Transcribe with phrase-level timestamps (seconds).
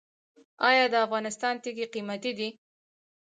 [0.69, 2.49] آیا د افغانستان تیږې قیمتي دي؟